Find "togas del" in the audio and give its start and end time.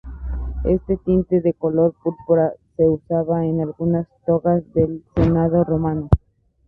4.25-5.03